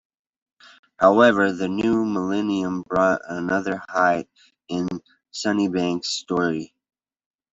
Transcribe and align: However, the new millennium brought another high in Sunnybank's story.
However, 0.97 1.51
the 1.51 1.67
new 1.67 2.03
millennium 2.05 2.81
brought 2.81 3.21
another 3.29 3.83
high 3.87 4.25
in 4.67 4.87
Sunnybank's 5.29 6.09
story. 6.09 6.73